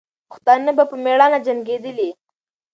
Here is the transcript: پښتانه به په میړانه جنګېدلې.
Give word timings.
پښتانه 0.29 0.71
به 0.77 0.83
په 0.89 0.95
میړانه 1.03 1.39
جنګېدلې. 1.47 2.09